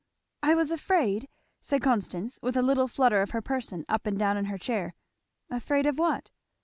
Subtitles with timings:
[0.41, 1.29] "I was afraid!"
[1.61, 4.95] said Constance with a little flutter of her person up and down in her chair.
[5.51, 6.31] "Afraid of what?"